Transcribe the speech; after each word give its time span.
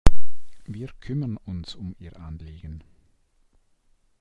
Wir 0.65 0.87
kümmern 0.99 1.37
uns 1.37 1.75
um 1.75 1.95
Ihr 1.99 2.19
Anliegen. 2.19 2.83